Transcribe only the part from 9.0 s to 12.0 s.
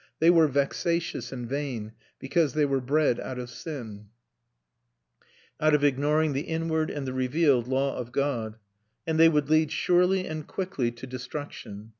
and they would lead surely and quickly to destruction.